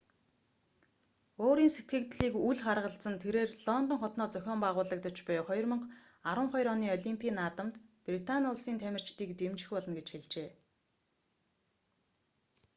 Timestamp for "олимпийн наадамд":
6.97-7.75